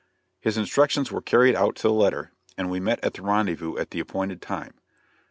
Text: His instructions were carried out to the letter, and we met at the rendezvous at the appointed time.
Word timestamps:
His 0.39 0.57
instructions 0.57 1.11
were 1.11 1.21
carried 1.21 1.53
out 1.53 1.75
to 1.75 1.83
the 1.83 1.93
letter, 1.93 2.31
and 2.57 2.71
we 2.71 2.79
met 2.79 2.99
at 3.05 3.13
the 3.13 3.21
rendezvous 3.21 3.77
at 3.77 3.91
the 3.91 3.99
appointed 3.99 4.41
time. 4.41 4.73